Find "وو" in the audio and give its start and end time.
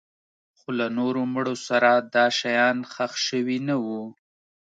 3.83-4.03